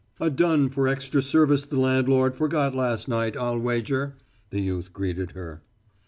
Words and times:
"A 0.19 0.31
dun 0.31 0.69
for 0.69 0.87
extra 0.87 1.21
service 1.21 1.63
the 1.63 1.79
landlord 1.79 2.33
forgot 2.35 2.73
last 2.73 3.07
night, 3.07 3.37
I'll 3.37 3.59
wager," 3.59 4.15
the 4.49 4.59
youth 4.59 4.91
greeted 4.91 5.33
her. 5.33 5.61